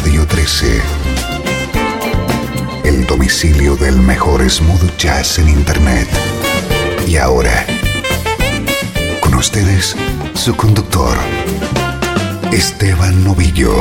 Radio 0.00 0.24
13. 0.28 0.80
El 2.84 3.04
domicilio 3.08 3.74
del 3.74 3.96
mejor 3.96 4.48
smooth 4.48 4.96
jazz 4.96 5.40
en 5.40 5.48
Internet. 5.48 6.06
Y 7.08 7.16
ahora, 7.16 7.66
con 9.20 9.34
ustedes, 9.34 9.96
su 10.34 10.54
conductor, 10.54 11.18
Esteban 12.52 13.24
Novillo. 13.24 13.74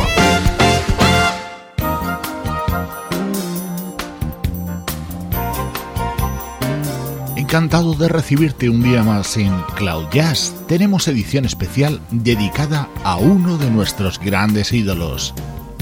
Encantado 7.35 7.93
de 7.93 8.07
recibirte 8.07 8.71
un 8.71 8.81
día 8.81 9.03
más 9.03 9.37
en 9.37 9.53
Cloud 9.75 10.07
Jazz. 10.11 10.55
Tenemos 10.67 11.07
edición 11.07 11.45
especial 11.45 12.01
dedicada 12.09 12.89
a 13.03 13.17
uno 13.17 13.59
de 13.59 13.69
nuestros 13.69 14.19
grandes 14.19 14.73
ídolos, 14.73 15.35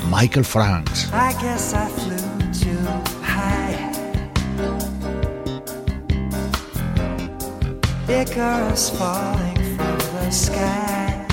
Michael 0.09 0.43
Franks. 0.43 1.11
I 1.11 1.31
guess 1.41 1.73
I 1.73 1.87
flew 1.87 2.51
too 2.53 2.79
high. 3.23 3.91
Icarus 8.07 8.89
falling 8.91 9.55
from 9.75 9.97
the 9.97 10.31
sky. 10.31 11.25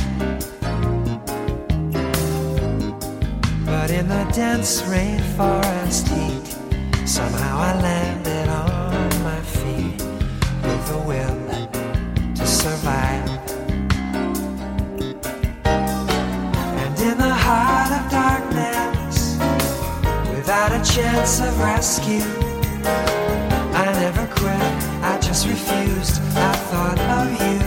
But 3.67 3.91
in 3.91 4.09
the 4.09 4.25
dense 4.35 4.83
rainforest 4.83 6.09
heat, 6.09 7.07
somehow 7.07 7.59
I 7.59 7.81
landed 7.81 8.22
chance 20.85 21.41
of 21.41 21.59
rescue, 21.61 22.25
I 23.73 23.93
never 24.01 24.27
quit, 24.35 24.61
I 25.03 25.19
just 25.21 25.47
refused. 25.47 26.21
I 26.37 26.53
thought 26.71 26.99
of 26.99 27.31
you. 27.41 27.59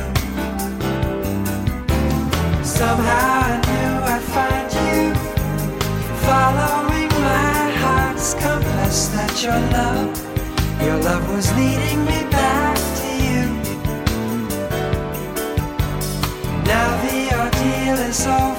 Somehow 2.63 3.41
I 3.47 3.61
knew 3.67 3.91
I'd 4.13 4.21
find 4.35 4.69
you, 4.83 5.13
following 6.27 7.09
my 7.21 7.71
heart's 7.83 8.33
compass. 8.33 9.07
That 9.07 9.41
your 9.41 9.59
love, 9.77 10.11
your 10.83 10.97
love 10.97 11.29
was 11.33 11.49
leading 11.55 12.03
me 12.05 12.19
back 12.29 12.77
to 12.99 13.07
you. 13.27 13.43
Now 16.65 16.89
the 17.03 17.19
ordeal 17.39 17.99
is 18.09 18.27
over. 18.27 18.54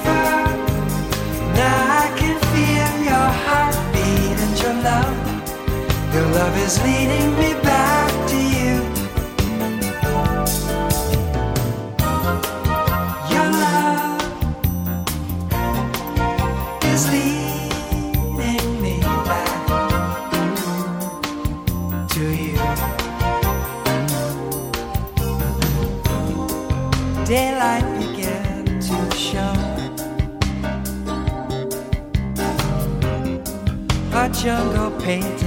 Love 6.37 6.57
is 6.57 6.77
leading 6.83 7.29
me 7.41 7.51
back 7.63 8.11
to 8.29 8.37
you. 8.57 8.73
Your 13.33 13.47
love 13.63 14.21
is 16.91 17.03
leading 17.15 18.69
me 18.83 18.95
back 19.31 19.59
to 22.13 22.23
you. 22.43 22.57
Daylight 27.25 27.87
began 27.99 28.65
to 28.87 28.97
show. 29.27 29.55
A 34.13 34.29
jungle 34.29 34.91
painted 35.01 35.46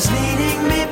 is 0.00 0.10
leading 0.12 0.68
me 0.68 0.89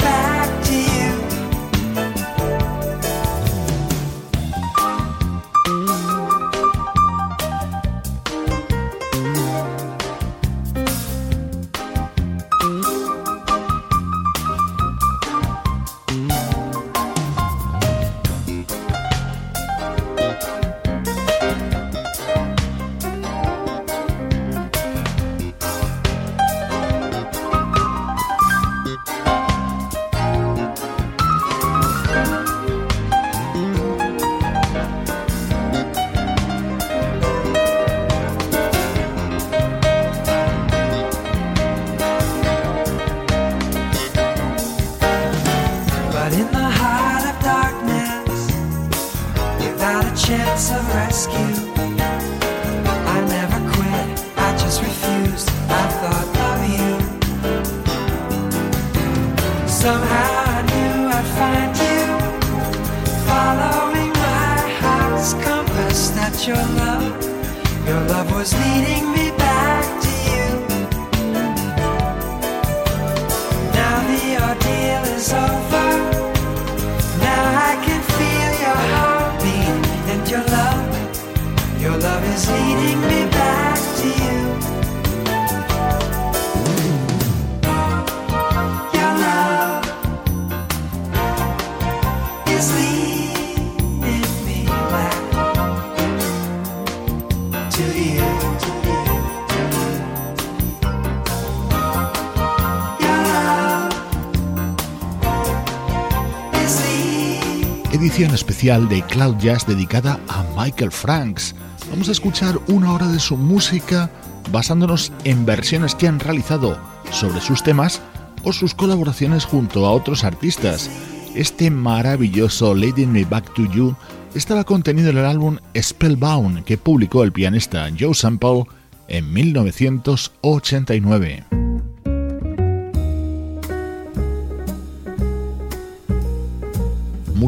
de 108.58 109.02
Cloud 109.02 109.36
Jazz 109.38 109.68
dedicada 109.68 110.18
a 110.26 110.44
Michael 110.56 110.90
Franks. 110.90 111.54
Vamos 111.90 112.08
a 112.08 112.12
escuchar 112.12 112.58
una 112.66 112.92
hora 112.92 113.06
de 113.06 113.20
su 113.20 113.36
música 113.36 114.10
basándonos 114.50 115.12
en 115.22 115.46
versiones 115.46 115.94
que 115.94 116.08
han 116.08 116.18
realizado 116.18 116.76
sobre 117.12 117.40
sus 117.40 117.62
temas 117.62 118.02
o 118.42 118.52
sus 118.52 118.74
colaboraciones 118.74 119.44
junto 119.44 119.86
a 119.86 119.92
otros 119.92 120.24
artistas. 120.24 120.90
Este 121.36 121.70
maravilloso 121.70 122.74
Leading 122.74 123.12
Me 123.12 123.24
Back 123.24 123.54
to 123.54 123.70
You 123.70 123.94
estaba 124.34 124.64
contenido 124.64 125.10
en 125.10 125.18
el 125.18 125.26
álbum 125.26 125.58
Spellbound 125.80 126.64
que 126.64 126.78
publicó 126.78 127.22
el 127.22 127.30
pianista 127.30 127.88
Joe 127.96 128.12
Sample 128.12 128.64
en 129.06 129.32
1989. 129.32 131.67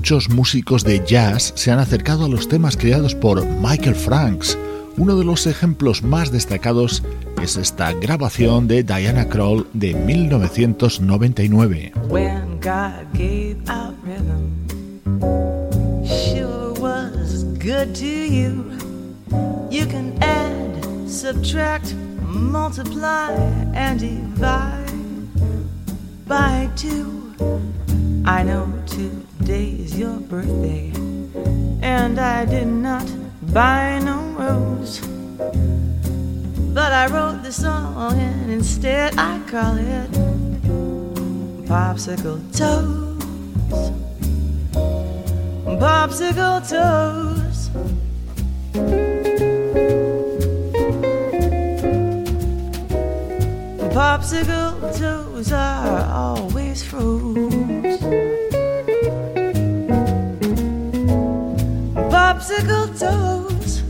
Muchos 0.01 0.31
músicos 0.31 0.83
de 0.83 1.05
jazz 1.05 1.53
se 1.57 1.71
han 1.71 1.79
acercado 1.79 2.25
a 2.25 2.29
los 2.29 2.49
temas 2.49 2.75
creados 2.75 3.15
por 3.15 3.45
Michael 3.45 3.95
Franks. 3.95 4.57
Uno 4.97 5.15
de 5.15 5.27
los 5.27 5.47
ejemplos 5.47 6.03
más 6.03 6.33
destacados 6.33 7.03
es 7.43 7.59
esta 7.59 7.93
grabación 7.93 8.67
de 8.67 8.83
Diana 8.83 9.29
Kroll 9.29 9.67
de 9.75 9.93
1999. 9.93 11.93
When 12.09 12.59
God 12.63 13.13
gave 13.13 13.59
out 13.69 13.95
rhythm, 14.03 14.49
sure 16.07 16.73
was 16.81 17.45
good 17.59 17.95
to 17.97 18.07
you. 18.07 18.65
You 19.71 19.85
can 19.85 20.15
add, 20.23 20.83
subtract, 21.11 21.95
multiply, 22.23 23.35
and 23.75 24.01
divide 24.01 24.95
by 26.27 26.71
two. 26.75 27.21
I 28.25 28.43
know 28.43 28.73
today's 28.87 29.99
your 29.99 30.21
birthday, 30.21 30.93
and 31.83 32.19
I 32.19 32.45
did 32.45 32.67
not 32.67 33.07
buy 33.53 33.99
no 33.99 34.21
rose. 34.39 35.01
But 36.75 36.93
I 36.93 37.07
wrote 37.09 37.43
the 37.43 37.53
song 37.53 38.19
and 38.19 38.51
instead 38.51 39.19
I 39.19 39.41
call 39.49 39.77
it 39.77 40.11
Popsicle 41.67 42.41
Toes. 42.57 43.91
Popsicle 45.81 46.61
Toes. 46.69 47.71
Popsicle 53.91 54.97
toes 54.97 55.53
are 55.53 56.05
always 56.13 56.83
froze. 56.83 57.60
Popsicle 62.11 62.89
toes. 62.99 63.83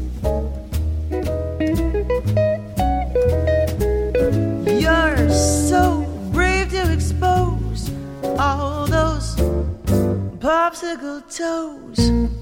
You're 4.83 5.31
so 5.31 6.05
brave 6.33 6.71
to 6.71 6.93
expose 6.93 7.91
all 8.39 8.87
those 8.87 9.37
popsicle 10.41 11.23
toes. 11.33 12.40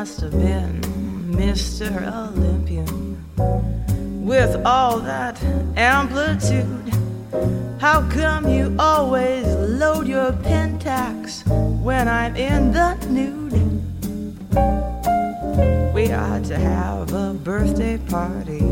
Must 0.00 0.20
have 0.20 0.32
been 0.32 0.78
Mr. 1.32 1.88
Olympian 2.28 3.16
with 4.26 4.54
all 4.66 4.98
that 5.00 5.42
amplitude. 5.74 6.90
How 7.80 8.06
come 8.10 8.46
you 8.46 8.76
always 8.78 9.46
load 9.46 10.06
your 10.06 10.32
pentax 10.32 11.46
when 11.80 12.08
I'm 12.08 12.36
in 12.36 12.72
the 12.72 12.90
nude? 13.08 13.54
We 15.94 16.12
ought 16.12 16.44
to 16.44 16.58
have 16.58 17.14
a 17.14 17.32
birthday 17.32 17.96
party, 17.96 18.66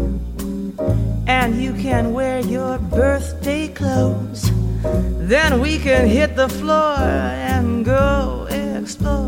and 1.27 1.51
you 1.63 1.73
can 1.73 2.13
wear 2.13 2.41
your 2.41 2.77
birthday 2.77 3.69
clothes. 3.69 4.51
Then 5.33 5.63
we 5.63 5.79
can 5.79 6.07
hit 6.07 6.37
the 6.37 6.51
floor 6.51 6.97
and 6.99 7.83
go 7.83 8.47
explore 8.51 9.24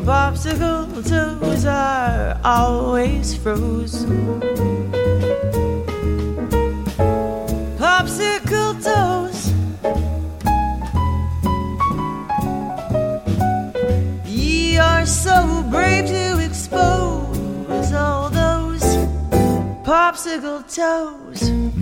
Popsicle 0.04 1.08
toes 1.08 1.66
are 1.66 2.40
always 2.44 3.36
frozen. 3.36 4.40
Popsicle 7.78 8.82
toes. 8.82 9.25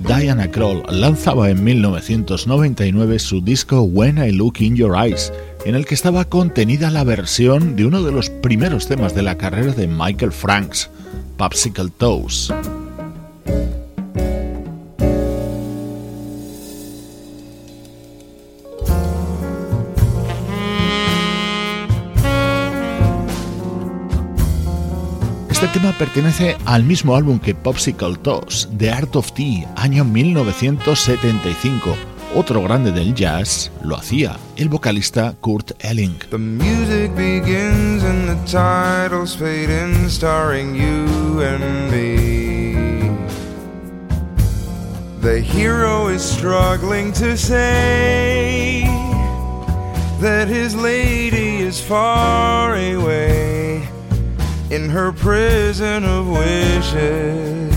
Diana 0.07 0.51
Kroll 0.51 0.83
lanzaba 0.91 1.51
en 1.51 1.63
1999 1.63 3.19
su 3.19 3.41
disco 3.41 3.83
When 3.83 4.19
I 4.19 4.33
Look 4.33 4.61
in 4.61 4.77
Your 4.77 4.97
Eyes, 4.97 5.33
en 5.65 5.75
el 5.75 5.87
que 5.87 5.95
estaba 5.95 6.25
contenida 6.25 6.91
la 6.91 7.05
versión 7.05 7.77
de 7.77 7.87
uno 7.87 8.03
de 8.03 8.13
los 8.13 8.31
primeros 8.31 8.89
temas 8.89 9.15
de 9.15 9.23
la 9.23 9.39
carrera 9.39 9.73
de 9.73 9.87
Michael 9.87 10.33
Franks, 10.33 10.91
Popsicle 11.37 11.91
Toes. 11.97 12.53
Tema 25.75 25.93
pertenece 25.99 26.57
al 26.67 26.85
mismo 26.85 27.17
álbum 27.17 27.41
que 27.41 27.53
Popsicle 27.53 28.15
Toss, 28.23 28.69
The 28.79 28.93
Art 28.93 29.17
of 29.17 29.33
Tea, 29.33 29.69
año 29.75 30.05
1975. 30.05 31.97
Otro 32.37 32.63
grande 32.63 32.93
del 32.93 33.13
jazz 33.13 33.73
lo 33.83 33.97
hacía 33.97 34.37
el 34.57 34.69
vocalista 34.69 35.35
Kurt 35.41 35.73
Elling. 35.81 36.17
The 36.31 36.39
music 36.39 37.13
begins 37.17 38.05
and 38.05 38.29
the 38.29 38.37
titles 38.47 39.35
fade 39.37 39.69
in, 39.69 40.09
starring 40.09 40.77
you 40.77 41.43
and 41.43 41.91
me. 41.91 43.11
The 45.23 45.41
hero 45.41 46.09
is 46.09 46.23
struggling 46.23 47.13
to 47.15 47.37
say 47.37 48.85
that 50.21 50.47
his 50.47 50.77
lady 50.77 51.67
is 51.67 51.81
far 51.81 52.77
away 52.77 53.64
in 54.71 54.89
her 54.89 55.13
prison 55.13 56.05
of 56.05 56.29
wishes. 56.29 57.75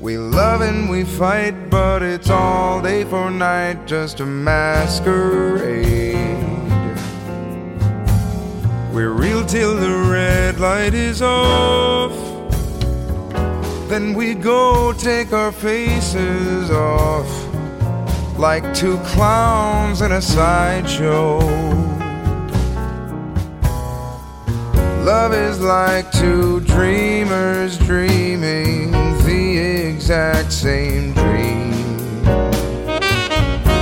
We 0.00 0.16
love 0.16 0.60
and 0.62 0.88
we 0.88 1.04
fight, 1.04 1.68
but 1.70 2.02
it's 2.02 2.30
all 2.30 2.80
day 2.80 3.04
for 3.04 3.30
night, 3.30 3.86
just 3.86 4.20
a 4.20 4.26
masquerade. 4.26 6.16
We're 8.92 9.10
real 9.10 9.44
till 9.44 9.76
the 9.76 10.08
red 10.10 10.58
light 10.58 10.94
is 10.94 11.20
off. 11.22 12.12
Then 13.88 14.14
we 14.14 14.34
go 14.34 14.92
take 14.92 15.32
our 15.32 15.52
faces 15.52 16.70
off 16.70 17.28
like 18.38 18.72
two 18.72 18.98
clowns 18.98 20.00
in 20.00 20.12
a 20.12 20.22
sideshow. 20.22 21.89
Love 25.04 25.32
is 25.32 25.60
like 25.60 26.10
two 26.12 26.60
dreamers 26.60 27.78
dreaming 27.78 28.90
the 29.24 29.58
exact 29.88 30.52
same 30.52 31.12
dream. 31.14 31.72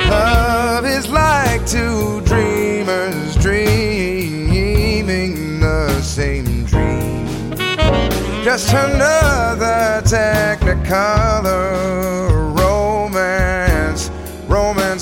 Love 0.08 0.84
is 0.86 1.08
like 1.10 1.66
two 1.66 2.20
dreamers 2.22 3.36
dreaming 3.36 4.50
the 5.60 6.00
same 6.00 6.64
dream. 6.64 7.26
Just 8.42 8.72
another 8.72 10.02
technicolor 10.04 10.80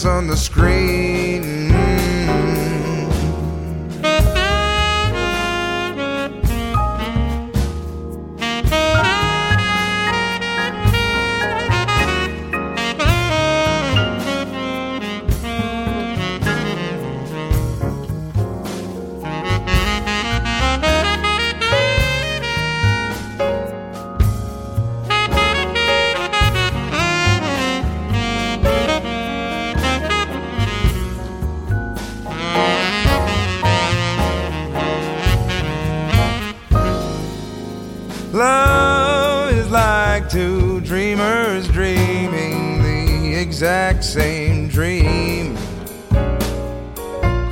on 0.04 0.26
the 0.26 0.36
screen. 0.36 1.07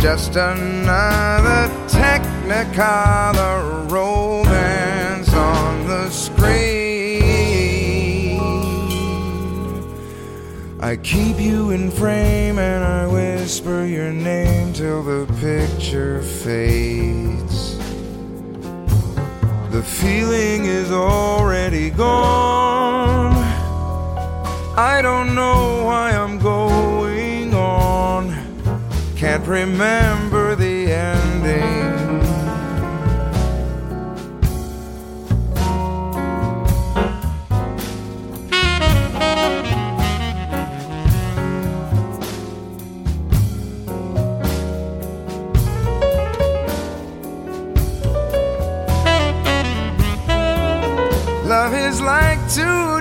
Just 0.07 0.37
another 0.37 1.67
technicolor 1.89 3.91
romance 3.91 5.35
on 5.35 5.89
the 5.89 6.09
screen. 6.11 6.47
I 10.79 10.95
keep 10.95 11.41
you 11.41 11.71
in 11.71 11.91
frame 11.91 12.61
and 12.61 12.85
I 12.85 13.09
whisper 13.09 13.85
your 13.85 14.13
name 14.13 14.73
till 14.73 15.03
the 15.03 15.27
picture 15.41 16.23
fades. 16.23 17.77
The 19.73 19.83
feeling 19.83 20.67
is 20.67 20.93
already 20.93 21.91
gone. 21.91 23.35
I 24.77 25.01
don't 25.03 25.35
know 25.35 25.83
why 25.85 26.13
I'm 26.13 26.39
going. 26.39 26.76
Can't 29.37 29.49
remember 29.49 30.57
the 30.57 30.91
ending. 30.91 31.85
Love 51.47 51.75
is 51.75 52.01
like 52.01 52.39
two 52.51 52.96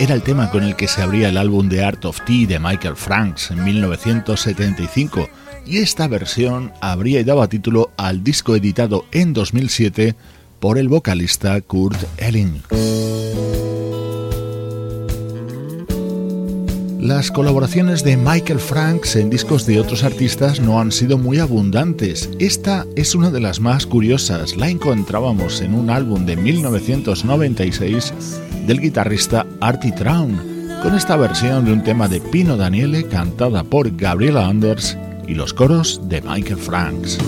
era 0.00 0.14
el 0.14 0.22
tema 0.22 0.50
con 0.50 0.64
el 0.64 0.76
que 0.76 0.88
se 0.88 1.02
abría 1.02 1.28
el 1.28 1.36
álbum 1.36 1.68
The 1.68 1.84
Art 1.84 2.06
of 2.06 2.24
Tea 2.24 2.46
de 2.46 2.58
Michael 2.58 2.96
Franks 2.96 3.50
en 3.50 3.62
1975 3.62 5.28
y 5.66 5.76
esta 5.76 6.08
versión 6.08 6.72
habría 6.80 7.22
dado 7.22 7.46
título 7.48 7.90
al 7.98 8.24
disco 8.24 8.56
editado 8.56 9.04
en 9.12 9.34
2007 9.34 10.16
por 10.58 10.78
el 10.78 10.88
vocalista 10.88 11.60
Kurt 11.60 12.02
Elling. 12.16 12.62
Las 17.00 17.30
colaboraciones 17.30 18.04
de 18.04 18.18
Michael 18.18 18.60
Franks 18.60 19.16
en 19.16 19.30
discos 19.30 19.64
de 19.64 19.80
otros 19.80 20.04
artistas 20.04 20.60
no 20.60 20.78
han 20.78 20.92
sido 20.92 21.16
muy 21.16 21.38
abundantes. 21.38 22.28
Esta 22.38 22.84
es 22.94 23.14
una 23.14 23.30
de 23.30 23.40
las 23.40 23.58
más 23.58 23.86
curiosas. 23.86 24.54
La 24.54 24.68
encontrábamos 24.68 25.62
en 25.62 25.72
un 25.74 25.88
álbum 25.88 26.26
de 26.26 26.36
1996 26.36 28.12
del 28.66 28.82
guitarrista 28.82 29.46
Artie 29.62 29.92
Traun, 29.92 30.68
con 30.82 30.94
esta 30.94 31.16
versión 31.16 31.64
de 31.64 31.72
un 31.72 31.82
tema 31.82 32.06
de 32.06 32.20
Pino 32.20 32.58
Daniele 32.58 33.06
cantada 33.06 33.64
por 33.64 33.96
Gabriela 33.96 34.46
Anders 34.46 34.98
y 35.26 35.32
los 35.32 35.54
coros 35.54 36.02
de 36.06 36.20
Michael 36.20 36.58
Franks. 36.58 37.18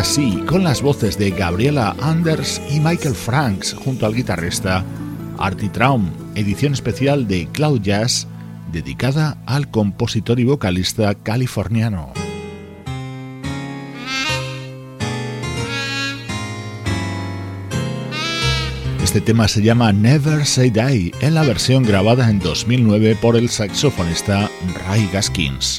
Ahora 0.00 0.12
sí, 0.14 0.42
con 0.46 0.64
las 0.64 0.80
voces 0.80 1.18
de 1.18 1.30
Gabriela 1.30 1.94
Anders 2.00 2.58
y 2.70 2.80
Michael 2.80 3.14
Franks 3.14 3.74
junto 3.74 4.06
al 4.06 4.14
guitarrista 4.14 4.82
Artie 5.38 5.68
Traum, 5.68 6.10
edición 6.34 6.72
especial 6.72 7.28
de 7.28 7.46
Cloud 7.52 7.82
Jazz 7.82 8.26
dedicada 8.72 9.36
al 9.44 9.70
compositor 9.70 10.40
y 10.40 10.44
vocalista 10.44 11.14
californiano. 11.14 12.14
Este 19.02 19.20
tema 19.20 19.48
se 19.48 19.60
llama 19.60 19.92
Never 19.92 20.46
Say 20.46 20.70
Die 20.70 21.12
en 21.20 21.34
la 21.34 21.42
versión 21.42 21.82
grabada 21.82 22.30
en 22.30 22.38
2009 22.38 23.18
por 23.20 23.36
el 23.36 23.50
saxofonista 23.50 24.48
Ray 24.86 25.10
Gaskins. 25.12 25.78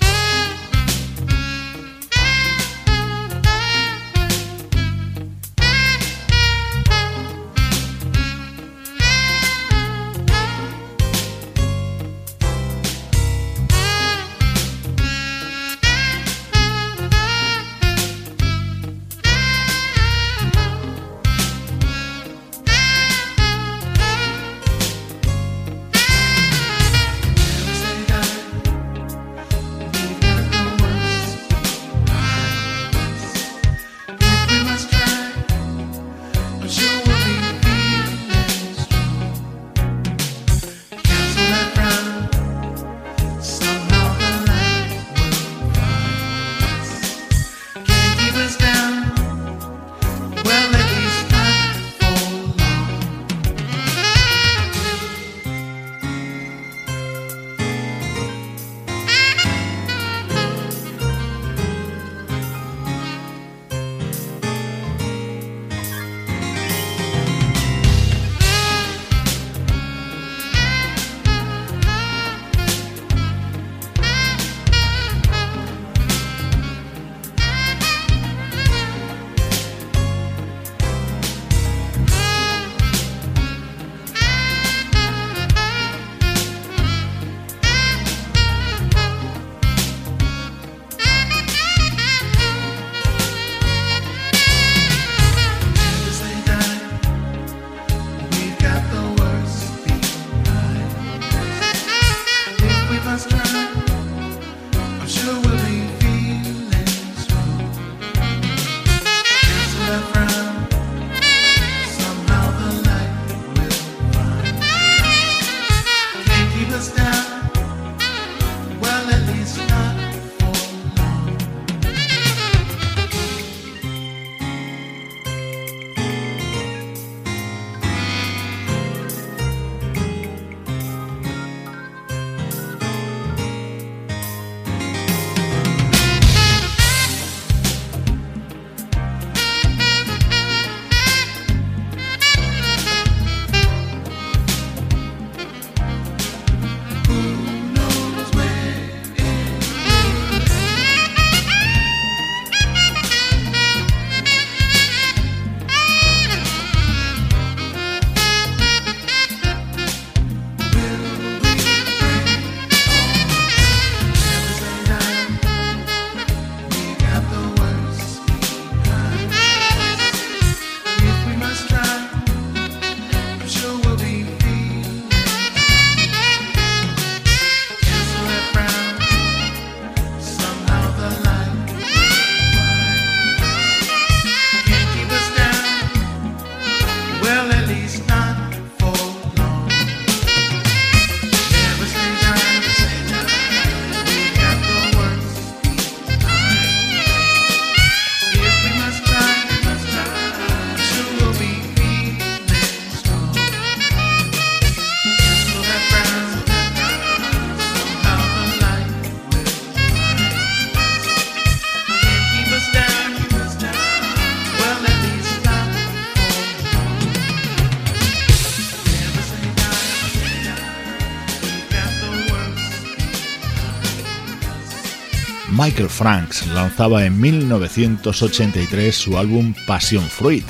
Franks 225.90 226.48
lanzaba 226.48 227.06
en 227.06 227.20
1983 227.20 228.96
su 228.96 229.18
álbum 229.18 229.54
Passion 229.66 230.04
Fruit. 230.04 230.46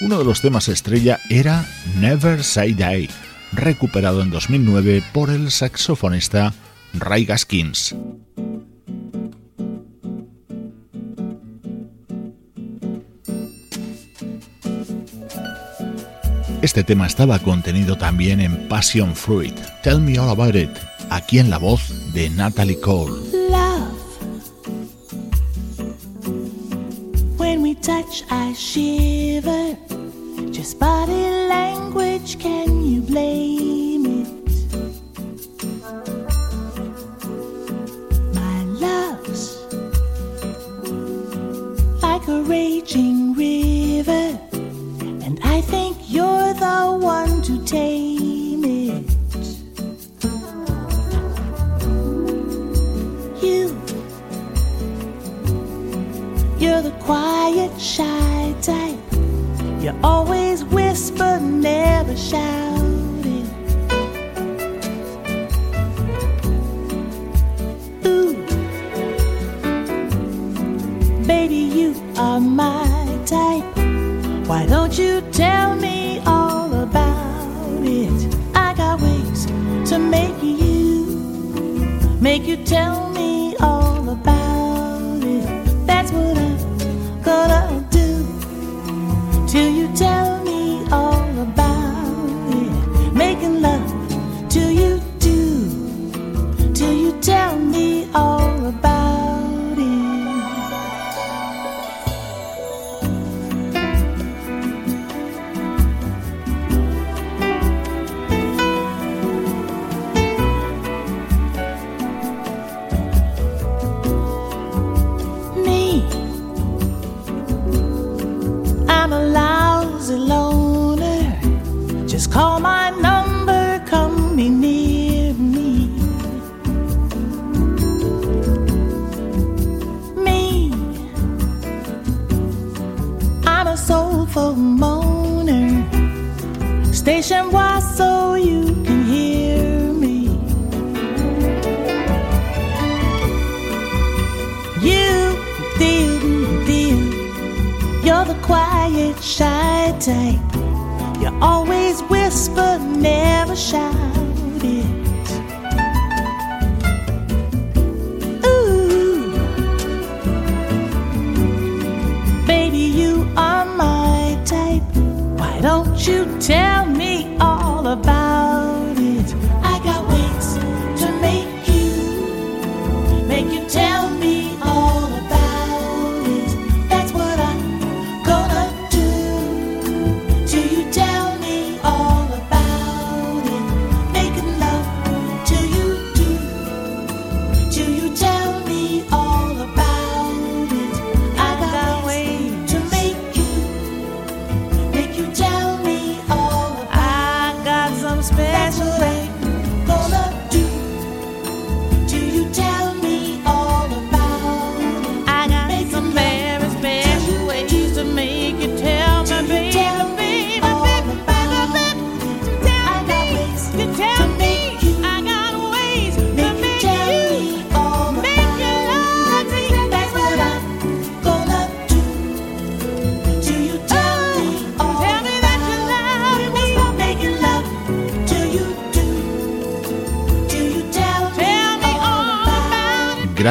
Uno 0.00 0.18
de 0.18 0.24
los 0.24 0.40
temas 0.40 0.68
estrella 0.68 1.18
era 1.28 1.66
Never 1.98 2.42
Say 2.42 2.72
Die, 2.72 3.08
recuperado 3.52 4.22
en 4.22 4.30
2009 4.30 5.02
por 5.12 5.30
el 5.30 5.50
saxofonista 5.50 6.54
Ray 6.94 7.24
Gaskins. 7.24 7.94
Este 16.62 16.84
tema 16.84 17.06
estaba 17.06 17.38
contenido 17.38 17.96
también 17.96 18.40
en 18.40 18.68
Passion 18.68 19.16
Fruit, 19.16 19.54
Tell 19.82 20.00
Me 20.00 20.18
All 20.18 20.28
About 20.28 20.54
It, 20.54 20.70
aquí 21.08 21.38
en 21.38 21.48
la 21.48 21.56
voz 21.56 22.12
de 22.12 22.28
Natalie 22.28 22.78
Cole. 22.78 23.29
shiver, 28.60 29.74
just 30.52 30.78
body 30.78 31.39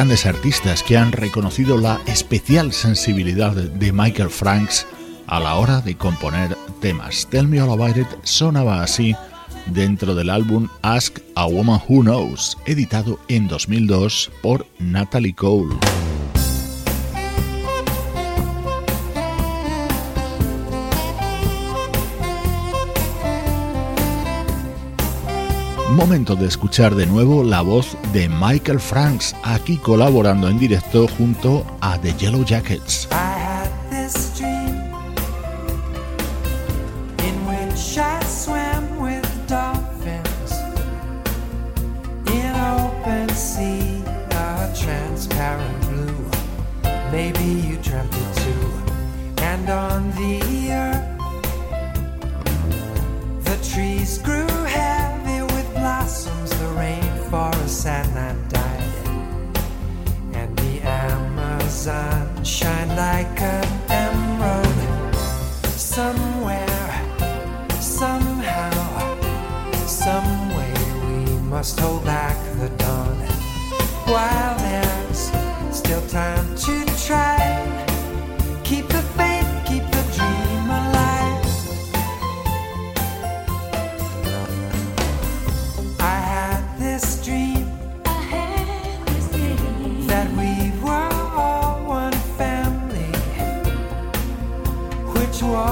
grandes 0.00 0.24
artistas 0.24 0.82
que 0.82 0.96
han 0.96 1.12
reconocido 1.12 1.76
la 1.76 2.00
especial 2.06 2.72
sensibilidad 2.72 3.52
de 3.52 3.92
Michael 3.92 4.30
Franks 4.30 4.86
a 5.26 5.38
la 5.40 5.56
hora 5.56 5.82
de 5.82 5.94
componer 5.94 6.56
temas. 6.80 7.28
Tell 7.28 7.46
Me 7.46 7.60
All 7.60 7.68
About 7.68 7.98
It 7.98 8.06
sonaba 8.22 8.82
así 8.82 9.14
dentro 9.66 10.14
del 10.14 10.30
álbum 10.30 10.68
Ask 10.80 11.18
a 11.34 11.44
Woman 11.44 11.82
Who 11.86 12.00
Knows, 12.00 12.56
editado 12.64 13.18
en 13.28 13.46
2002 13.46 14.30
por 14.40 14.66
Natalie 14.78 15.34
Cole. 15.34 15.76
Momento 25.90 26.36
de 26.36 26.46
escuchar 26.46 26.94
de 26.94 27.04
nuevo 27.04 27.42
la 27.42 27.62
voz 27.62 27.96
de 28.12 28.28
Michael 28.28 28.78
Franks, 28.78 29.34
aquí 29.42 29.76
colaborando 29.76 30.48
en 30.48 30.56
directo 30.56 31.08
junto 31.08 31.66
a 31.80 31.98
The 31.98 32.12
Yellow 32.14 32.44
Jackets. 32.44 33.08
Ah, 33.10 33.29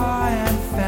I 0.08 0.30
and 0.30 0.58
fast. 0.70 0.87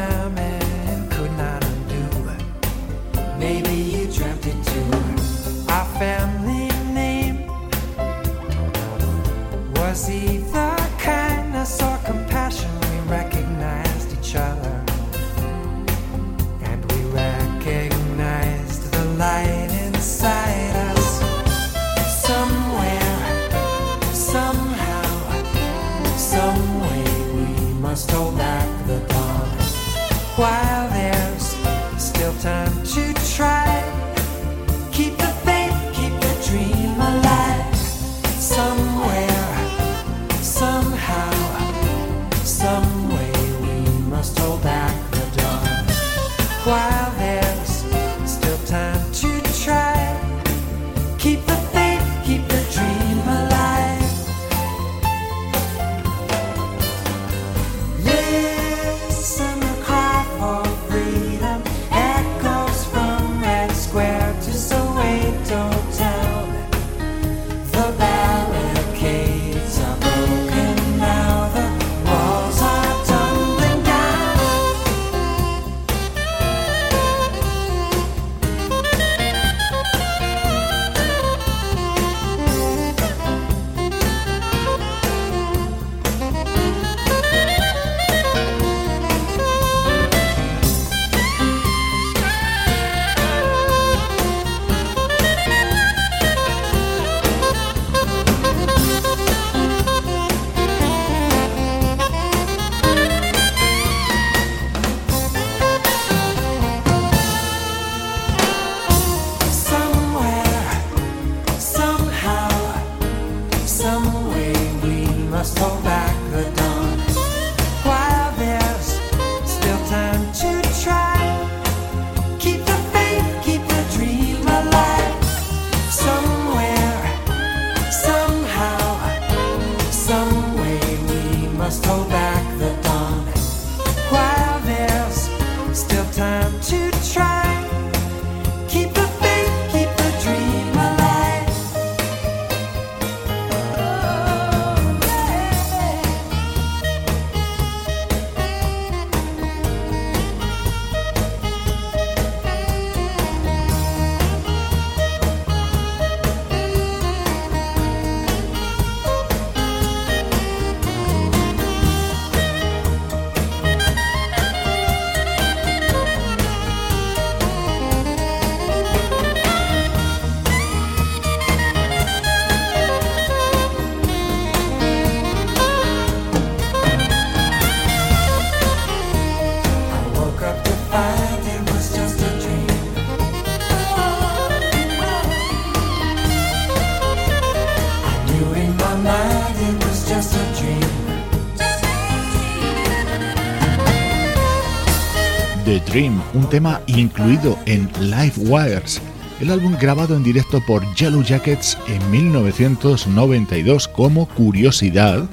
un 196.33 196.47
tema 196.49 196.81
incluido 196.87 197.57
en 197.65 197.89
Live 197.99 198.33
Wires, 198.37 199.01
el 199.39 199.51
álbum 199.51 199.75
grabado 199.79 200.15
en 200.15 200.23
directo 200.23 200.61
por 200.65 200.83
Yellow 200.95 201.23
Jackets 201.23 201.77
en 201.87 202.11
1992 202.11 203.87
como 203.87 204.27
curiosidad. 204.27 205.27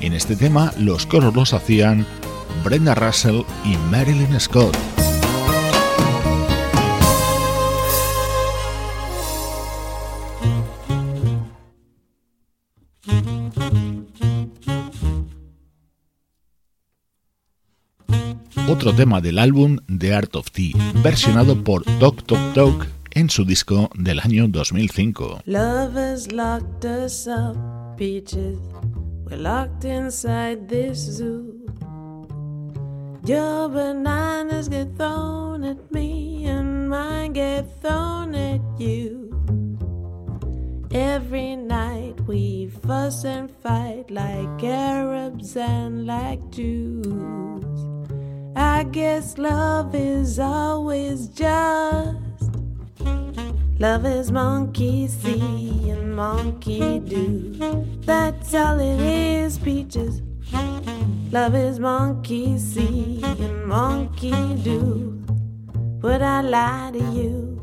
En 0.00 0.12
este 0.14 0.36
tema 0.36 0.72
los 0.78 1.06
coros 1.06 1.34
los 1.34 1.52
hacían 1.52 2.06
Brenda 2.64 2.94
Russell 2.94 3.42
y 3.64 3.76
Marilyn 3.90 4.40
Scott. 4.40 4.76
otro 18.68 18.92
tema 18.94 19.20
del 19.20 19.38
álbum 19.38 19.78
The 19.86 20.14
Art 20.14 20.36
of 20.36 20.50
Tea, 20.50 20.72
versionado 21.02 21.62
por 21.62 21.84
Doc 21.98 22.22
Tok 22.24 22.54
Tok 22.54 22.86
en 23.10 23.28
su 23.28 23.44
disco 23.44 23.90
del 23.94 24.20
año 24.20 24.48
2005. 24.48 25.42
Love 25.46 25.94
has 25.96 26.30
locked 26.32 26.84
us 26.84 27.26
up, 27.26 27.56
peaches. 27.96 28.58
We're 29.24 29.36
locked 29.36 29.84
inside 29.84 30.68
this 30.68 30.98
zoo. 30.98 31.64
Your 33.24 33.68
bananas 33.68 34.68
get 34.68 34.96
thrown 34.96 35.64
at 35.64 35.78
me, 35.90 36.46
and 36.46 36.88
mine 36.88 37.32
get 37.32 37.66
thrown 37.80 38.34
at 38.34 38.60
you. 38.78 39.30
Every 40.90 41.56
night 41.56 42.20
we 42.26 42.70
fuss 42.86 43.24
and 43.24 43.50
fight 43.62 44.10
like 44.10 44.62
Arabs 44.62 45.56
and 45.56 46.06
like 46.06 46.40
Jews. 46.50 47.91
I 48.54 48.84
guess 48.84 49.38
love 49.38 49.94
is 49.94 50.38
always 50.38 51.28
just. 51.28 52.18
Love 53.78 54.06
is 54.06 54.30
monkey 54.30 55.08
see 55.08 55.90
and 55.90 56.14
monkey 56.14 57.00
do. 57.00 57.86
That's 58.04 58.54
all 58.54 58.78
it 58.78 59.00
is, 59.00 59.58
peaches. 59.58 60.22
Love 61.32 61.54
is 61.54 61.78
monkey 61.78 62.58
see 62.58 63.20
and 63.22 63.66
monkey 63.66 64.54
do. 64.62 65.24
Would 66.02 66.20
I 66.22 66.42
lie 66.42 66.90
to 66.92 66.98
you? 66.98 67.60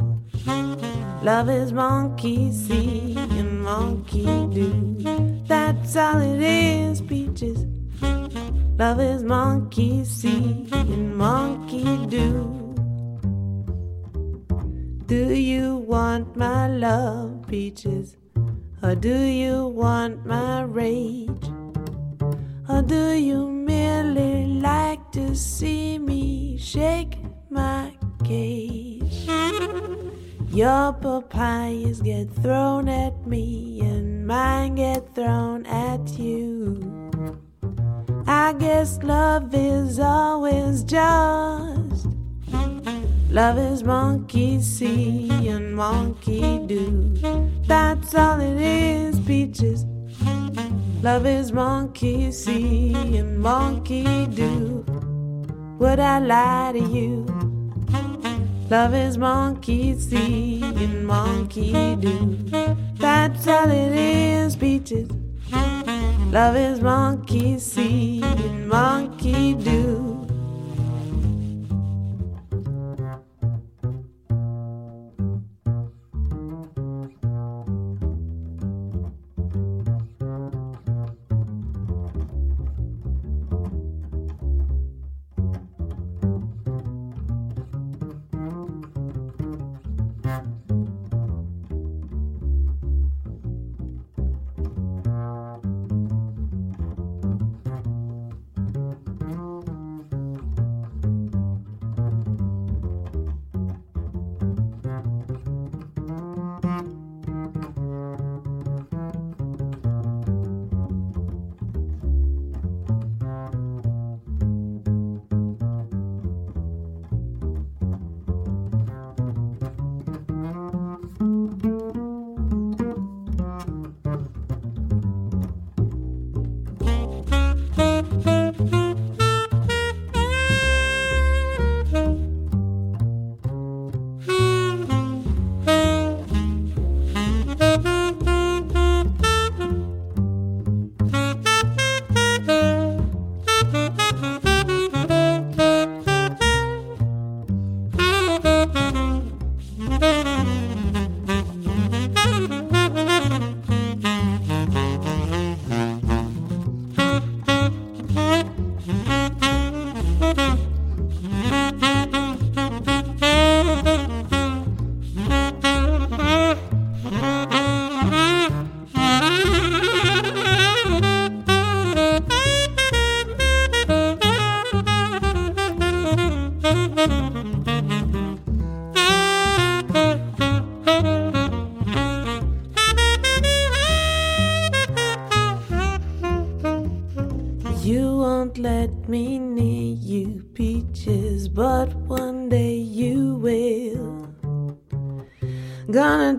Love 1.21 1.49
is 1.49 1.71
monkey 1.71 2.51
see 2.51 3.15
and 3.17 3.61
monkey 3.61 4.25
do. 4.25 5.43
That's 5.47 5.95
all 5.95 6.19
it 6.19 6.41
is, 6.41 7.01
peaches. 7.01 7.65
Love 8.79 9.01
is 9.01 9.23
monkey 9.23 10.05
see 10.05 10.65
and 10.71 11.13
monkey 11.13 11.97
do. 12.07 12.73
Do 15.05 15.33
you 15.33 15.75
want 15.75 16.37
my 16.37 16.69
love, 16.69 17.45
peaches? 17.45 18.15
Or 18.81 18.95
do 18.95 19.13
you 19.13 19.67
want 19.67 20.25
my 20.25 20.61
rage? 20.61 21.49
Or 22.69 22.81
do 22.81 23.11
you 23.11 23.51
merely 23.51 24.45
like 24.45 25.11
to 25.11 25.35
see 25.35 25.99
me 25.99 26.57
shake 26.57 27.17
my 27.49 27.91
cage? 28.23 29.27
Your 30.53 30.93
papayas 30.93 31.99
get 32.01 32.31
thrown 32.31 32.87
at 32.87 33.27
me 33.27 33.81
and 33.81 34.25
mine 34.25 34.75
get 34.75 35.13
thrown 35.13 35.65
at 35.65 36.17
you. 36.17 36.98
I 38.31 38.53
guess 38.53 38.99
love 39.01 39.55
is 39.55 39.97
always 39.97 40.83
just. 40.83 42.05
Love 43.31 43.57
is 43.57 43.81
monkey 43.81 44.61
see 44.61 45.47
and 45.47 45.75
monkey 45.75 46.59
do. 46.67 47.15
That's 47.65 48.13
all 48.13 48.39
it 48.39 48.61
is, 48.61 49.19
peaches. 49.21 49.83
Love 51.01 51.25
is 51.25 51.51
monkey 51.51 52.31
see 52.31 52.93
and 53.17 53.39
monkey 53.39 54.27
do. 54.27 54.85
Would 55.79 55.99
I 55.99 56.19
lie 56.19 56.73
to 56.73 56.83
you? 56.83 57.25
Love 58.69 58.93
is 58.93 59.17
monkey 59.17 59.97
see 59.97 60.61
and 60.61 61.07
monkey 61.07 61.95
do. 61.95 62.37
That's 62.93 63.47
all 63.47 63.71
it 63.71 63.95
is, 63.95 64.55
peaches. 64.55 65.18
Love 66.31 66.57
is 66.57 66.79
monkey 66.79 67.57
see 67.57 68.21
and 68.21 68.69
monkey 68.69 69.55
do. 69.55 70.08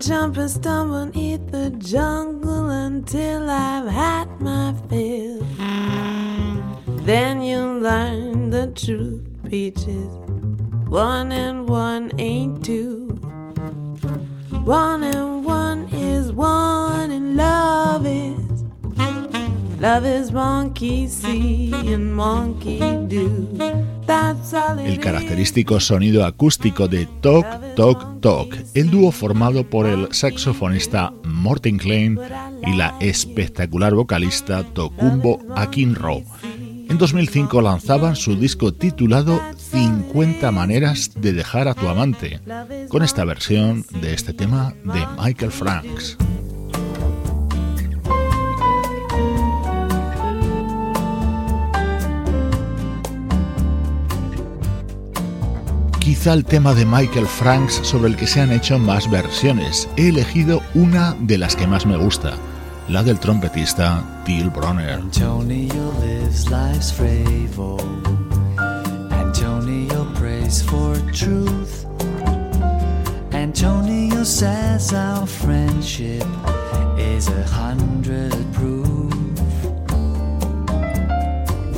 Jump 0.01 0.37
and 0.37 0.49
stumble, 0.49 1.11
eat 1.15 1.45
the 1.51 1.69
jungle 1.77 2.20
característico 25.41 25.79
sonido 25.79 26.23
acústico 26.23 26.87
de 26.87 27.07
Talk, 27.19 27.47
Talk, 27.75 28.21
Talk, 28.21 28.55
el 28.75 28.91
dúo 28.91 29.11
formado 29.11 29.67
por 29.67 29.87
el 29.87 30.13
saxofonista 30.13 31.11
Morten 31.23 31.79
Klein 31.79 32.19
y 32.67 32.75
la 32.75 32.95
espectacular 32.99 33.95
vocalista 33.95 34.63
Tokumbo 34.63 35.39
Akinro. 35.55 36.21
En 36.87 36.95
2005 36.99 37.59
lanzaban 37.59 38.15
su 38.15 38.35
disco 38.35 38.71
titulado 38.71 39.41
50 39.71 40.51
maneras 40.51 41.09
de 41.15 41.33
dejar 41.33 41.67
a 41.67 41.73
tu 41.73 41.87
amante, 41.87 42.39
con 42.89 43.01
esta 43.01 43.25
versión 43.25 43.83
de 43.99 44.13
este 44.13 44.33
tema 44.33 44.75
de 44.83 45.07
Michael 45.17 45.51
Franks. 45.51 46.17
Quizá 56.11 56.33
el 56.33 56.43
tema 56.43 56.73
de 56.73 56.85
Michael 56.85 57.25
Franks 57.25 57.79
sobre 57.83 58.09
el 58.09 58.17
que 58.17 58.27
se 58.27 58.41
han 58.41 58.51
hecho 58.51 58.77
más 58.77 59.09
versiones. 59.09 59.87
He 59.95 60.09
elegido 60.09 60.61
una 60.73 61.15
de 61.21 61.37
las 61.37 61.55
que 61.55 61.65
más 61.65 61.85
me 61.85 61.95
gusta, 61.95 62.33
la 62.89 63.01
del 63.01 63.17
trompetista 63.17 64.03
Till 64.25 64.49
Bronner. 64.49 64.99
Antonio 64.99 65.93
lives 66.01 66.49
life's 66.49 66.91
fravor. 66.91 67.81
Antonio 69.09 70.05
prays 70.15 70.61
for 70.61 70.97
truth. 71.13 71.85
Antonio 73.31 74.25
says 74.25 74.91
our 74.91 75.25
friendship 75.25 76.27
is 76.97 77.29
a 77.29 77.45
hundred 77.47 78.35
proof. 78.51 79.13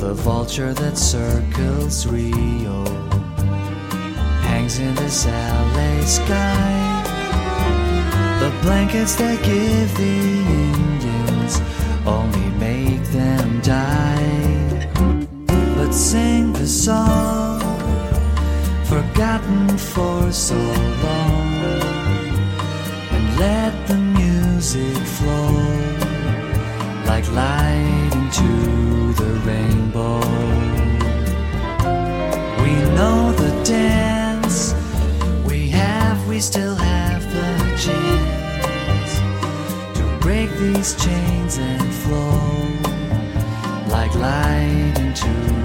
The 0.00 0.12
vulture 0.12 0.74
that 0.74 0.98
circles 0.98 2.04
Rio. 2.08 3.13
Hangs 4.64 4.78
in 4.78 4.94
this 4.94 5.26
LA 5.26 6.00
sky. 6.04 7.02
The 8.40 8.50
blankets 8.62 9.14
that 9.16 9.42
give 9.42 9.90
the 9.96 10.16
Indians 10.72 11.60
only 12.06 12.48
make 12.58 13.02
them 13.10 13.60
die. 13.60 14.88
But 15.76 15.92
sing 15.92 16.52
the 16.52 16.66
song 16.66 17.60
forgotten 18.84 19.76
for 19.76 20.32
so 20.32 20.56
long 21.04 21.54
and 23.14 23.38
let 23.38 23.72
the 23.88 23.96
music 23.96 24.96
flow 25.16 25.52
like 27.06 27.26
light 27.32 28.10
into 28.12 29.12
the 29.20 29.30
rainbow. 29.46 30.20
We 32.62 32.72
know 32.96 33.33
these 40.72 40.94
chains 40.96 41.58
and 41.58 41.94
flow 41.94 42.68
like 43.88 44.14
light 44.14 44.94
into 44.96 45.63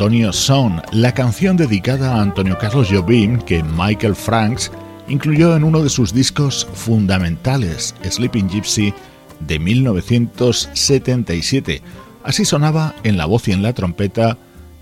Antonio 0.00 0.32
Son, 0.32 0.80
la 0.92 1.12
canción 1.12 1.58
dedicada 1.58 2.14
a 2.14 2.22
Antonio 2.22 2.56
Carlos 2.56 2.88
Jobim 2.90 3.38
que 3.38 3.62
Michael 3.62 4.16
Franks 4.16 4.72
incluyó 5.08 5.54
en 5.54 5.62
uno 5.62 5.82
de 5.82 5.90
sus 5.90 6.14
discos 6.14 6.66
fundamentales, 6.72 7.94
Sleeping 8.02 8.48
Gypsy, 8.48 8.94
de 9.40 9.58
1977. 9.58 11.82
Así 12.24 12.46
sonaba 12.46 12.94
en 13.02 13.18
la 13.18 13.26
voz 13.26 13.46
y 13.48 13.52
en 13.52 13.62
la 13.62 13.74
trompeta 13.74 14.38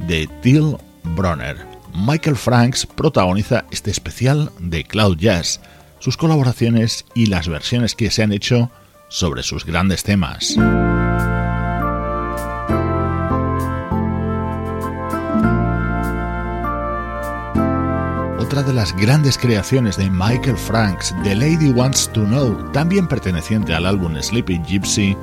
de 0.06 0.28
Till 0.40 0.76
Bronner. 1.02 1.56
Michael 1.92 2.36
Franks 2.36 2.86
protagoniza 2.86 3.64
este 3.72 3.90
especial 3.90 4.52
de 4.60 4.84
Cloud 4.84 5.18
Jazz, 5.18 5.60
sus 5.98 6.16
colaboraciones 6.16 7.06
y 7.16 7.26
las 7.26 7.48
versiones 7.48 7.96
que 7.96 8.12
se 8.12 8.22
han 8.22 8.30
hecho 8.30 8.70
sobre 9.08 9.42
sus 9.42 9.66
grandes 9.66 10.04
temas. 10.04 10.56
Otra 18.48 18.62
de 18.62 18.72
las 18.72 18.96
grandes 18.96 19.36
creaciones 19.36 19.98
de 19.98 20.08
Michael 20.08 20.56
Franks, 20.56 21.14
The 21.22 21.34
Lady 21.34 21.70
Wants 21.70 22.10
to 22.14 22.24
Know, 22.24 22.72
también 22.72 23.06
perteneciente 23.06 23.74
al 23.74 23.84
álbum 23.84 24.16
Sleeping 24.18 24.64
Gypsy, 24.64 25.14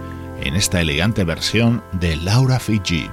en 0.41 0.55
esta 0.55 0.79
elegante 0.79 1.23
versión 1.23 1.83
de 1.93 2.17
Laura 2.17 2.59
Fiji. 2.59 3.09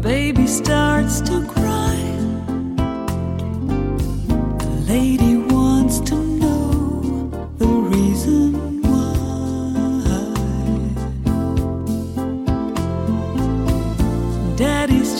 Baby 0.00 0.46
starts 0.46 1.20
to 1.24 1.44
cry. 1.52 1.69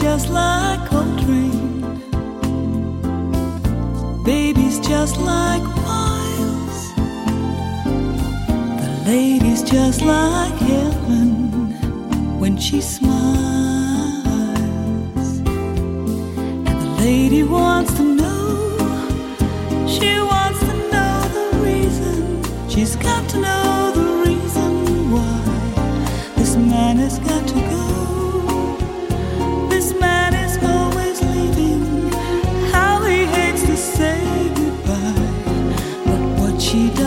just 0.00 0.30
like 0.30 0.80
Coltrane. 0.88 1.82
Baby's 4.24 4.80
just 4.80 5.18
like 5.18 5.62
Miles. 5.62 6.94
The 8.80 9.02
lady's 9.06 9.62
just 9.62 10.00
like 10.00 10.54
heaven 10.54 11.30
when 12.40 12.56
she 12.56 12.80
smiles. 12.80 13.20
And 16.66 16.66
the 16.66 16.94
lady 16.98 17.42
wants 17.42 17.92
to 17.98 18.02
know. 18.02 18.78
She 19.86 20.18
wants 20.18 20.60
to 20.60 20.74
know 20.92 21.14
the 21.36 21.58
reason. 21.58 22.42
She's 22.70 22.96
got 22.96 23.28
to 23.30 23.40
know. 23.40 23.59
she 36.70 36.99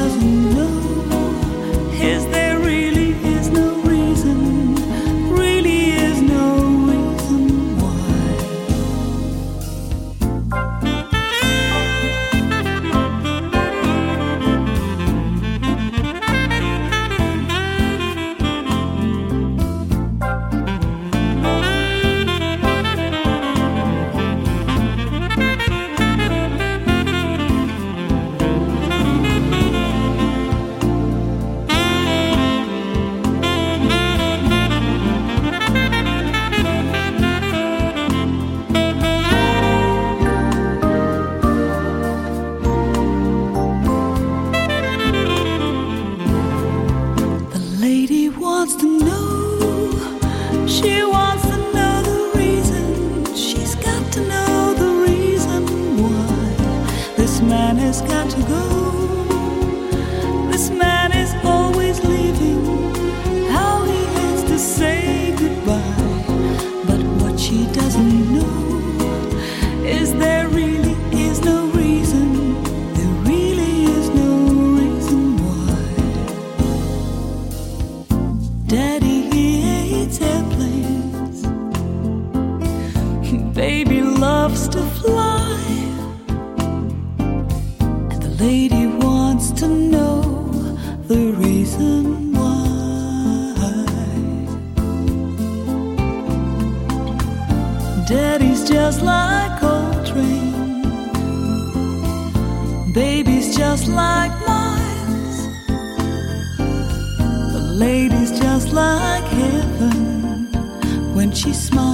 she 111.43 111.51
smiled. 111.51 111.92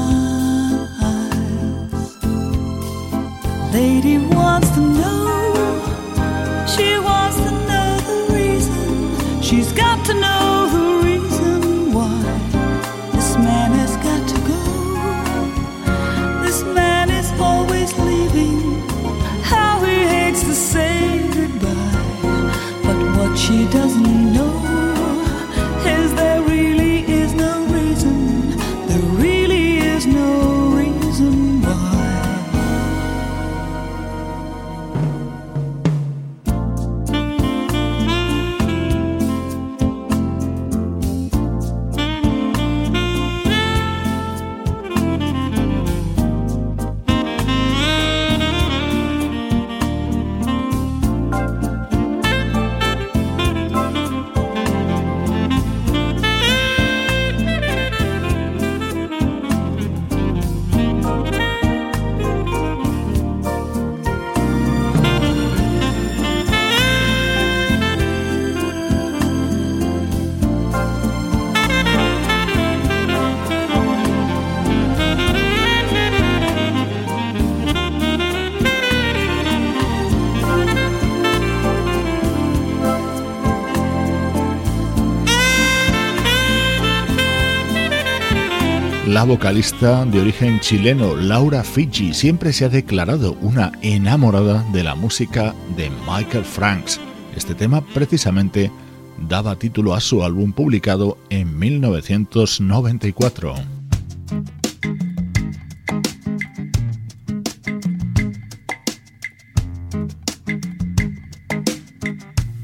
la 89.20 89.26
vocalista 89.26 90.06
de 90.06 90.22
origen 90.22 90.62
chileno 90.62 91.14
Laura 91.14 91.62
Fiji 91.62 92.14
siempre 92.14 92.54
se 92.54 92.64
ha 92.64 92.70
declarado 92.70 93.34
una 93.42 93.74
enamorada 93.82 94.66
de 94.72 94.82
la 94.82 94.96
música 94.96 95.54
de 95.76 95.92
Michael 96.08 96.46
Franks. 96.46 97.02
Este 97.36 97.54
tema 97.54 97.82
precisamente 97.82 98.72
daba 99.18 99.58
título 99.58 99.94
a 99.94 100.00
su 100.00 100.24
álbum 100.24 100.54
publicado 100.54 101.18
en 101.30 101.60
1994. 101.60 103.79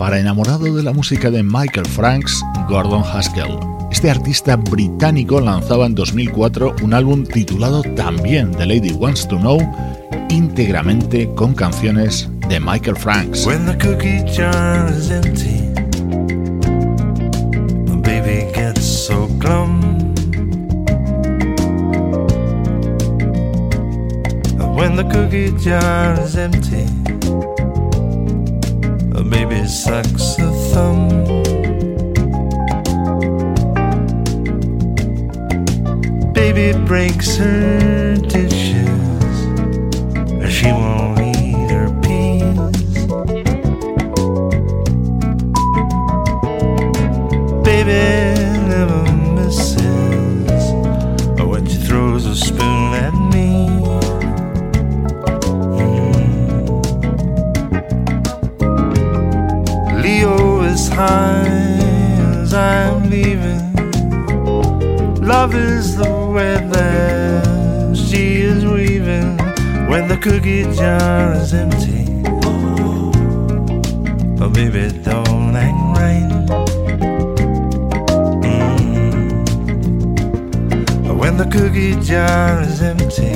para 0.05 0.19
enamorado 0.19 0.71
de 0.71 0.83
la 0.83 0.93
música 0.93 1.31
de 1.31 1.41
Michael 1.41 1.87
Franks, 1.87 2.45
Gordon 2.69 3.01
Haskell. 3.01 3.57
Este 3.89 4.11
artista 4.11 4.55
británico 4.55 5.41
lanzaba 5.41 5.87
en 5.87 5.95
2004 5.95 6.75
un 6.83 6.93
álbum 6.93 7.25
titulado 7.25 7.81
también 7.95 8.51
The 8.51 8.67
Lady 8.67 8.91
Wants 8.91 9.27
to 9.27 9.39
Know, 9.39 9.57
íntegramente 10.29 11.27
con 11.33 11.55
canciones 11.55 12.29
de 12.47 12.59
Michael 12.59 12.97
Franks. 12.97 13.47
When 13.47 13.65
the 13.65 13.75
cookie 13.79 14.23
jar 14.31 14.93
is 14.95 15.09
empty, 15.09 15.73
the 17.87 17.95
baby 18.03 18.45
gets 18.53 18.85
so. 18.85 19.27
When 24.75 24.97
the 24.97 25.05
cookie 25.05 25.51
jar 25.57 26.23
is 26.23 26.35
empty, 26.35 26.94
sucks 29.67 30.37
a 30.37 30.51
thumb. 30.71 31.09
Baby 36.33 36.77
breaks 36.85 37.35
her 37.37 38.15
dishes, 38.15 39.35
she 40.53 40.67
won't 40.67 41.19
eat 41.19 41.69
her 41.71 41.89
peas. 42.01 42.59
Baby 47.63 48.14
web 66.95 67.95
she 67.95 68.41
is 68.51 68.65
weaving 68.65 69.37
when 69.89 70.07
the 70.07 70.17
cookie 70.17 70.63
jar 70.79 71.33
is 71.33 71.53
empty. 71.53 72.03
Oh, 74.41 74.49
baby, 74.49 74.83
don't 75.03 75.55
act 75.55 75.79
right. 75.97 76.31
Mm. 78.43 79.27
When 81.21 81.37
the 81.37 81.47
cookie 81.55 81.95
jar 82.09 82.61
is 82.61 82.81
empty, 82.81 83.35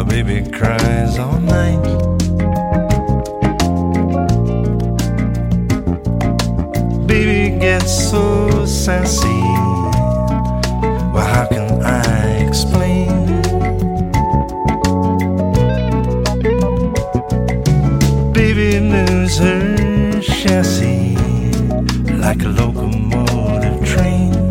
a 0.00 0.02
baby 0.04 0.38
cries 0.50 1.18
all 1.18 1.40
night. 1.40 1.84
Baby 7.06 7.58
gets 7.58 7.92
so 8.10 8.66
sassy. 8.66 9.45
Like 22.26 22.42
a 22.42 22.48
locomotive 22.48 23.86
train. 23.86 24.45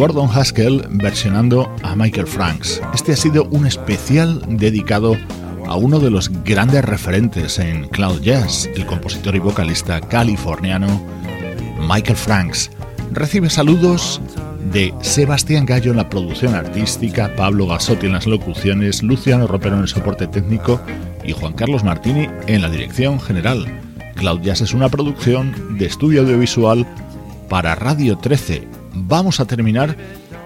Gordon 0.00 0.30
Haskell 0.32 0.86
versionando 0.92 1.70
a 1.82 1.94
Michael 1.94 2.26
Franks. 2.26 2.80
Este 2.94 3.12
ha 3.12 3.16
sido 3.16 3.44
un 3.50 3.66
especial 3.66 4.42
dedicado 4.48 5.14
a 5.66 5.76
uno 5.76 6.00
de 6.00 6.10
los 6.10 6.30
grandes 6.42 6.82
referentes 6.86 7.58
en 7.58 7.86
cloud 7.88 8.22
jazz, 8.22 8.66
el 8.74 8.86
compositor 8.86 9.36
y 9.36 9.40
vocalista 9.40 10.00
californiano 10.00 10.86
Michael 11.86 12.16
Franks. 12.16 12.70
Recibe 13.12 13.50
saludos 13.50 14.22
de 14.72 14.94
Sebastián 15.02 15.66
Gallo 15.66 15.90
en 15.90 15.98
la 15.98 16.08
producción 16.08 16.54
artística, 16.54 17.36
Pablo 17.36 17.66
Gasotti 17.66 18.06
en 18.06 18.14
las 18.14 18.26
locuciones, 18.26 19.02
Luciano 19.02 19.46
Ropero 19.46 19.76
en 19.76 19.82
el 19.82 19.88
soporte 19.88 20.26
técnico 20.26 20.80
y 21.26 21.32
Juan 21.32 21.52
Carlos 21.52 21.84
Martini 21.84 22.26
en 22.46 22.62
la 22.62 22.70
dirección 22.70 23.20
general. 23.20 23.66
Cloud 24.14 24.40
Jazz 24.40 24.62
es 24.62 24.72
una 24.72 24.88
producción 24.88 25.76
de 25.76 25.84
estudio 25.84 26.22
audiovisual 26.22 26.86
para 27.50 27.74
Radio 27.74 28.16
13. 28.16 28.69
Vamos 29.10 29.40
a 29.40 29.44
terminar 29.44 29.96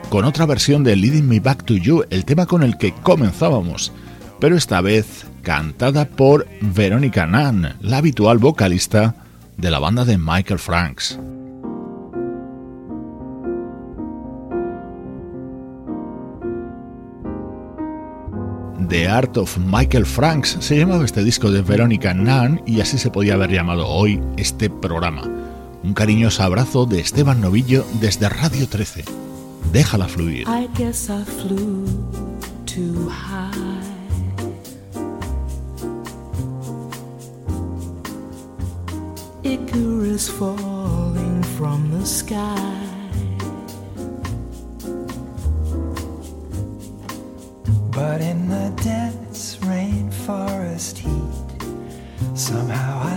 con 0.08 0.24
otra 0.24 0.46
versión 0.46 0.84
de 0.84 0.96
Leading 0.96 1.28
Me 1.28 1.38
Back 1.38 1.64
to 1.64 1.74
You, 1.74 2.04
el 2.08 2.24
tema 2.24 2.46
con 2.46 2.62
el 2.62 2.78
que 2.78 2.94
comenzábamos, 2.94 3.92
pero 4.40 4.56
esta 4.56 4.80
vez 4.80 5.26
cantada 5.42 6.06
por 6.06 6.46
Verónica 6.62 7.26
Nunn, 7.26 7.74
la 7.82 7.98
habitual 7.98 8.38
vocalista 8.38 9.16
de 9.58 9.70
la 9.70 9.80
banda 9.80 10.06
de 10.06 10.16
Michael 10.16 10.58
Franks. 10.58 11.20
The 18.88 19.06
Art 19.06 19.36
of 19.36 19.58
Michael 19.58 20.06
Franks 20.06 20.56
se 20.60 20.78
llamaba 20.78 21.04
este 21.04 21.22
disco 21.22 21.50
de 21.50 21.60
Verónica 21.60 22.14
Nunn 22.14 22.62
y 22.64 22.80
así 22.80 22.96
se 22.96 23.10
podía 23.10 23.34
haber 23.34 23.50
llamado 23.50 23.86
hoy 23.86 24.22
este 24.38 24.70
programa. 24.70 25.43
Un 25.84 25.92
cariñoso 25.92 26.42
abrazo 26.42 26.86
de 26.86 26.98
Esteban 26.98 27.42
Novillo 27.42 27.84
desde 28.00 28.30
Radio 28.30 28.66
13. 28.66 29.04
Déjala 29.70 30.08
fluir. 30.08 30.46
I 30.48 30.66
guess 30.78 31.10
I 31.10 31.22
flew 31.24 31.84
too 32.64 33.10
high. 33.10 33.52
Icarus 39.42 40.30
falling 40.30 41.42
from 41.58 41.90
the 41.90 42.06
sky. 42.06 42.56
But 47.90 48.22
in 48.22 48.48
the 48.48 48.72
dense 48.82 49.58
rainforest 49.60 50.96
heat, 50.96 51.44
somehow 52.34 53.02
I 53.02 53.13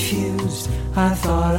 confused. 0.00 0.70
I 0.96 1.14
thought. 1.14 1.49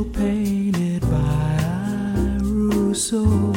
painted 0.00 1.02
by 1.02 2.38
Rousseau. 2.40 3.52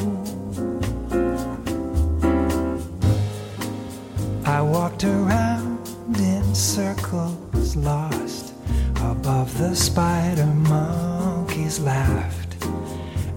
I 4.45 4.61
walked 4.61 5.05
around 5.05 5.87
in 6.17 6.43
circles, 6.53 7.75
lost 7.75 8.53
above 9.01 9.57
the 9.57 9.73
spider 9.75 10.45
monkeys 10.45 11.79
laughed 11.79 12.55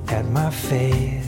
at 0.09 0.25
my 0.27 0.51
face. 0.51 1.28